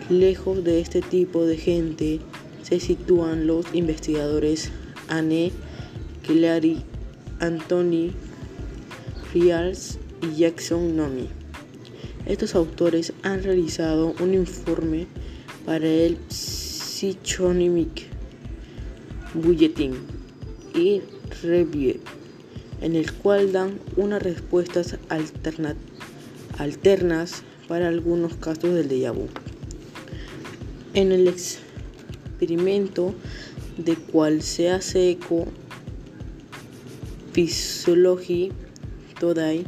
[0.08, 2.20] Lejos de este tipo de gente
[2.62, 4.70] se sitúan los investigadores
[5.08, 5.50] Anne
[6.24, 6.84] Clary,
[7.40, 8.12] Anthony
[9.34, 9.98] Rials
[10.32, 11.28] Jackson Nomi.
[12.26, 15.06] Estos autores han realizado un informe
[15.66, 18.06] para el Psychonomic
[19.34, 19.94] Bulletin
[20.74, 21.02] y
[21.42, 21.96] Review,
[22.80, 24.96] en el cual dan unas respuestas
[26.58, 29.12] alternas para algunos casos del déjà.
[30.94, 33.14] En el experimento
[33.76, 35.46] de cual se hace eco
[37.32, 38.52] Physiology
[39.18, 39.66] Today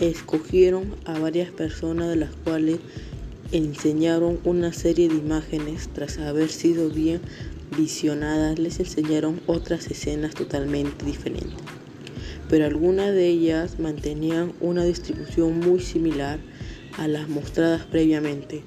[0.00, 2.78] escogieron a varias personas de las cuales
[3.52, 5.88] enseñaron una serie de imágenes.
[5.92, 7.20] Tras haber sido bien
[7.76, 11.52] visionadas les enseñaron otras escenas totalmente diferentes.
[12.48, 16.40] Pero algunas de ellas mantenían una distribución muy similar
[16.98, 18.62] a las mostradas previamente.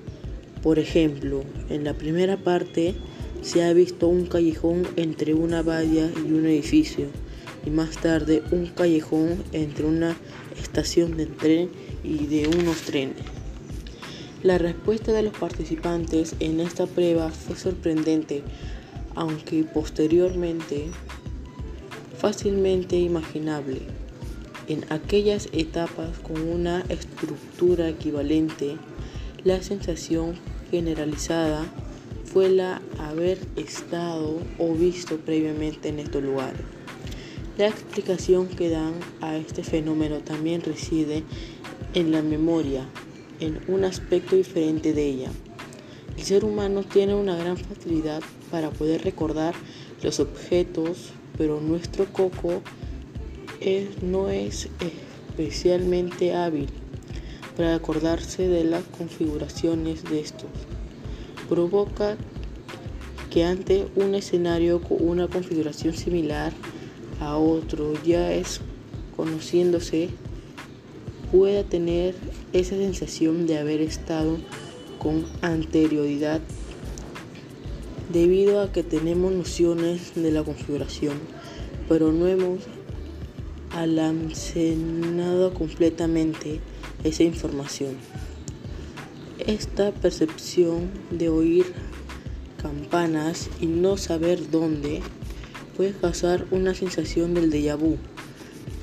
[0.61, 2.95] Por ejemplo en la primera parte
[3.41, 7.07] se ha visto un callejón entre una valla y un edificio
[7.65, 10.15] y más tarde un callejón entre una
[10.59, 11.69] estación de tren
[12.03, 13.23] y de unos trenes.
[14.43, 18.43] La respuesta de los participantes en esta prueba fue sorprendente,
[19.15, 20.87] aunque posteriormente
[22.17, 23.81] fácilmente imaginable.
[24.67, 28.77] En aquellas etapas con una estructura equivalente,
[29.43, 30.35] la sensación
[30.71, 31.65] generalizada
[32.25, 36.61] fue la haber estado o visto previamente en estos lugares.
[37.55, 41.23] La explicación que dan a este fenómeno también reside
[41.93, 42.89] en la memoria,
[43.39, 45.31] en un aspecto diferente de ella.
[46.17, 49.53] El ser humano tiene una gran facilidad para poder recordar
[50.01, 52.63] los objetos, pero nuestro coco
[54.01, 54.69] no es
[55.29, 56.69] especialmente hábil
[57.55, 60.49] para acordarse de las configuraciones de estos.
[61.47, 62.17] Provoca
[63.29, 66.51] que ante un escenario con una configuración similar
[67.23, 68.61] a otro ya es
[69.15, 70.09] conociéndose
[71.31, 72.15] pueda tener
[72.51, 74.37] esa sensación de haber estado
[74.99, 76.41] con anterioridad
[78.11, 81.17] debido a que tenemos nociones de la configuración,
[81.89, 82.59] pero no hemos
[83.71, 86.59] almacenado completamente
[87.03, 87.97] esa información.
[89.39, 91.73] Esta percepción de oír
[92.61, 95.01] campanas y no saber dónde
[95.75, 97.97] puede causar una sensación del déjà vu,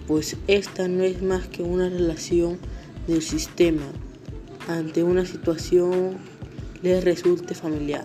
[0.07, 2.59] pues esta no es más que una relación
[3.07, 3.87] del sistema
[4.69, 6.19] ante una situación
[6.83, 8.05] les resulte familiar.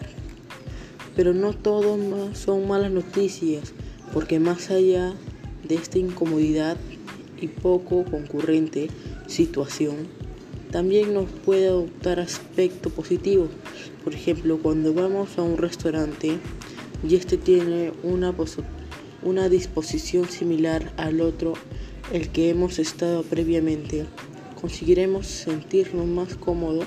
[1.15, 1.97] Pero no todo
[2.33, 3.73] son malas noticias,
[4.13, 5.13] porque más allá
[5.67, 6.77] de esta incomodidad
[7.39, 8.89] y poco concurrente
[9.27, 10.07] situación,
[10.71, 13.49] también nos puede adoptar aspectos positivos.
[14.03, 16.37] Por ejemplo, cuando vamos a un restaurante
[17.07, 18.33] y este tiene una,
[19.25, 21.53] una disposición similar al otro,
[22.13, 24.05] el que hemos estado previamente,
[24.61, 26.85] conseguiremos sentirnos más cómodos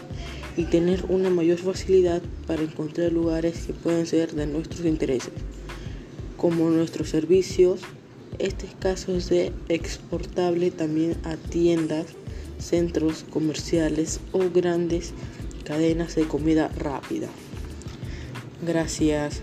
[0.56, 5.32] y tener una mayor facilidad para encontrar lugares que puedan ser de nuestros intereses,
[6.36, 7.80] como nuestros servicios.
[8.38, 12.06] Este caso es de exportable también a tiendas,
[12.58, 15.12] centros comerciales o grandes
[15.64, 17.28] cadenas de comida rápida.
[18.64, 19.42] Gracias.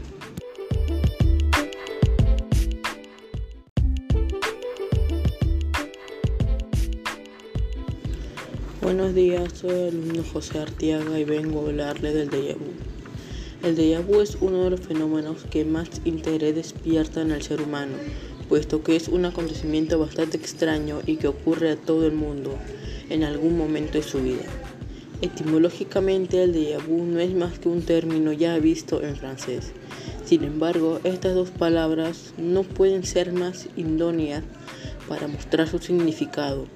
[8.86, 12.72] Buenos días, soy el alumno José Artiaga y vengo a hablarle del déjà vu.
[13.64, 17.64] El déjà vu es uno de los fenómenos que más interés despierta en el ser
[17.64, 17.96] humano,
[18.48, 22.60] puesto que es un acontecimiento bastante extraño y que ocurre a todo el mundo
[23.10, 24.46] en algún momento de su vida.
[25.20, 29.72] Etimológicamente, el déjà vu no es más que un término ya visto en francés.
[30.26, 34.44] Sin embargo, estas dos palabras no pueden ser más idóneas
[35.08, 36.68] para mostrar su significado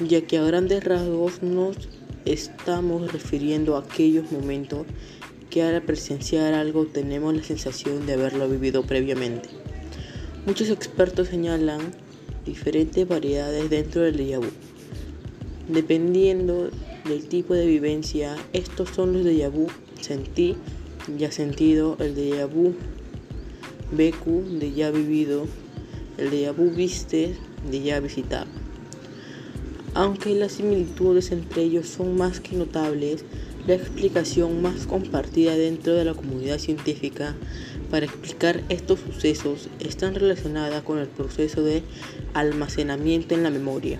[0.00, 1.76] ya que a grandes rasgos nos
[2.24, 4.86] estamos refiriendo a aquellos momentos
[5.50, 9.48] que al presenciar algo tenemos la sensación de haberlo vivido previamente.
[10.46, 11.80] Muchos expertos señalan
[12.46, 14.40] diferentes variedades dentro del déjà.
[15.68, 16.70] Dependiendo
[17.04, 19.66] del tipo de vivencia, estos son los déjà vu
[20.00, 20.56] sentí,
[21.18, 22.74] ya sentido, el déjà vu
[23.92, 25.46] de ya vivido,
[26.16, 27.36] el déjà viste
[27.70, 28.69] de ya visitado.
[29.94, 33.24] Aunque las similitudes entre ellos son más que notables,
[33.66, 37.34] la explicación más compartida dentro de la comunidad científica
[37.90, 41.82] para explicar estos sucesos está relacionada con el proceso de
[42.34, 43.98] almacenamiento en la memoria.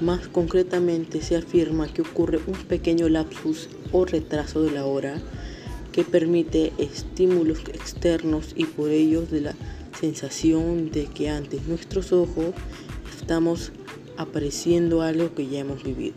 [0.00, 5.22] Más concretamente se afirma que ocurre un pequeño lapsus o retraso de la hora
[5.92, 9.54] que permite estímulos externos y por ello de la
[9.98, 12.52] sensación de que ante nuestros ojos
[13.18, 13.72] estamos
[14.16, 16.14] apareciendo algo que ya hemos vivido.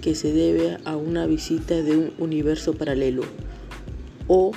[0.01, 3.23] que se debe a una visita de un universo paralelo
[4.27, 4.51] o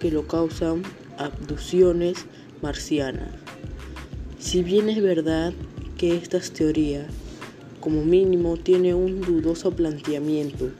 [0.00, 0.82] que lo causan
[1.18, 2.26] abducciones
[2.62, 3.30] marcianas.
[4.38, 5.52] Si bien es verdad
[5.98, 7.06] que estas teorías,
[7.80, 10.70] como mínimo, tiene un dudoso planteamiento,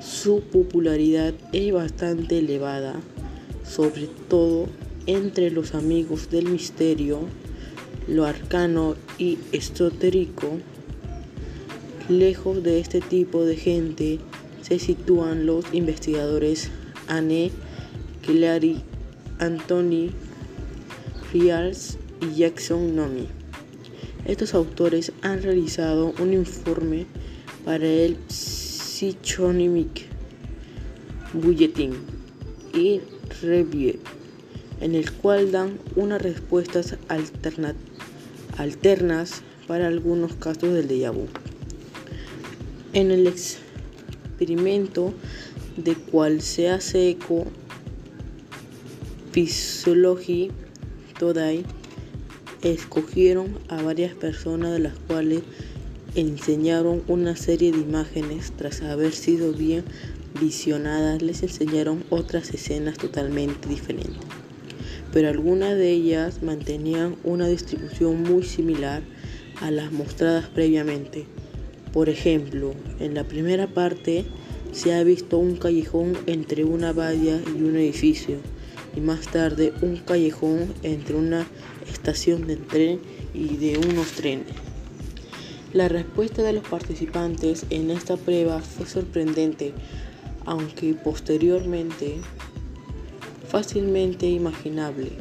[0.00, 2.94] su popularidad es bastante elevada,
[3.64, 4.66] sobre todo
[5.06, 7.20] entre los amigos del misterio,
[8.06, 10.58] lo arcano y esotérico.
[12.08, 14.18] Lejos de este tipo de gente
[14.60, 16.70] se sitúan los investigadores
[17.08, 17.50] Anne
[18.22, 18.82] Clary,
[19.38, 20.10] Anthony
[21.32, 23.26] Fials y Jackson Nomi.
[24.26, 27.06] Estos autores han realizado un informe
[27.64, 30.04] para el Psychonomic
[31.32, 31.94] Bulletin
[32.74, 33.00] y
[33.40, 33.94] Review,
[34.82, 36.98] en el cual dan unas respuestas
[38.58, 41.28] alternas para algunos casos del déjà vu.
[42.92, 45.14] En el experimento
[45.78, 47.46] de cual se hace eco
[49.32, 50.50] Physiology
[51.22, 51.64] Today
[52.64, 55.42] escogieron a varias personas de las cuales
[56.16, 58.52] enseñaron una serie de imágenes.
[58.56, 59.84] Tras haber sido bien
[60.40, 64.18] visionadas les enseñaron otras escenas totalmente diferentes.
[65.12, 69.04] Pero algunas de ellas mantenían una distribución muy similar
[69.60, 71.26] a las mostradas previamente.
[71.92, 74.24] Por ejemplo, en la primera parte
[74.72, 78.38] se ha visto un callejón entre una valla y un edificio,
[78.94, 81.46] y más tarde un callejón entre una
[81.90, 83.00] estación de tren
[83.34, 84.54] y de unos trenes.
[85.72, 89.72] La respuesta de los participantes en esta prueba fue sorprendente,
[90.44, 92.16] aunque posteriormente
[93.48, 95.12] fácilmente imaginable.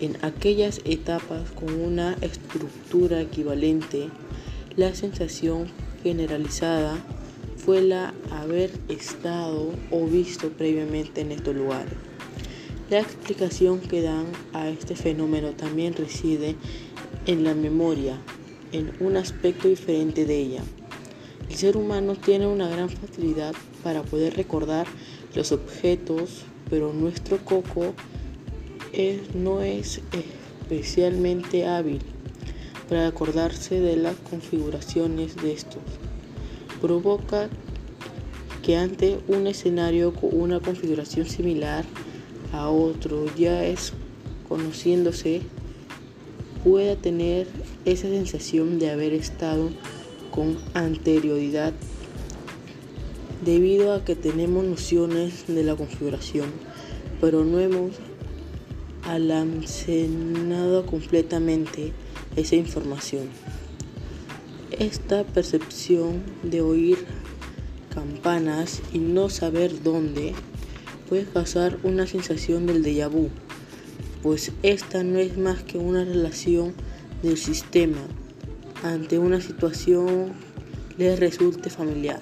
[0.00, 4.08] En aquellas etapas con una estructura equivalente,
[4.76, 5.66] la sensación
[6.02, 6.96] generalizada
[7.56, 11.94] fue la haber estado o visto previamente en estos lugares.
[12.94, 16.54] La explicación que dan a este fenómeno también reside
[17.26, 18.20] en la memoria,
[18.70, 20.62] en un aspecto diferente de ella.
[21.50, 24.86] El ser humano tiene una gran facilidad para poder recordar
[25.34, 27.94] los objetos, pero nuestro coco
[29.34, 31.98] no es especialmente hábil
[32.88, 35.82] para acordarse de las configuraciones de estos.
[36.80, 37.48] Provoca
[38.62, 41.84] que ante un escenario con una configuración similar
[42.54, 43.92] a otro ya es
[44.48, 45.42] conociéndose
[46.62, 47.46] pueda tener
[47.84, 49.70] esa sensación de haber estado
[50.30, 51.72] con anterioridad
[53.44, 56.46] debido a que tenemos nociones de la configuración,
[57.20, 57.96] pero no hemos
[59.02, 61.92] almacenado completamente
[62.36, 63.28] esa información.
[64.70, 66.98] Esta percepción de oír
[67.94, 70.32] campanas y no saber dónde
[71.08, 73.28] puede causar una sensación del déjà vu,
[74.22, 76.72] pues esta no es más que una relación
[77.22, 78.00] del sistema
[78.82, 80.32] ante una situación
[80.98, 82.20] les resulte familiar.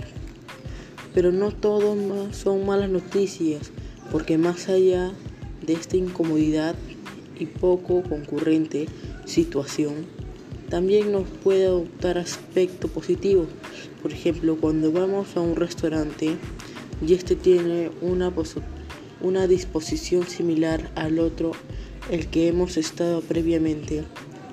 [1.15, 1.97] Pero no todo
[2.33, 3.71] son malas noticias,
[4.11, 5.13] porque más allá
[5.67, 6.75] de esta incomodidad
[7.39, 8.87] y poco concurrente
[9.25, 10.07] situación,
[10.71, 13.47] también nos puede adoptar aspecto positivo.
[14.03, 16.37] Por ejemplo, cuando vamos a un restaurante
[17.07, 18.31] y este tiene una,
[19.23, 21.53] una disposición similar al otro,
[22.11, 24.05] el que hemos estado previamente,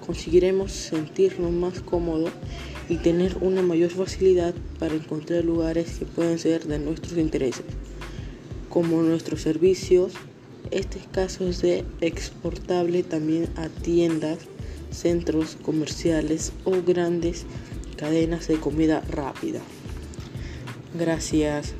[0.05, 2.31] conseguiremos sentirnos más cómodos
[2.87, 7.65] y tener una mayor facilidad para encontrar lugares que pueden ser de nuestros intereses,
[8.69, 10.13] como nuestros servicios.
[10.71, 14.39] Este caso es de exportable también a tiendas,
[14.91, 17.45] centros comerciales o grandes
[17.97, 19.61] cadenas de comida rápida.
[20.97, 21.73] Gracias.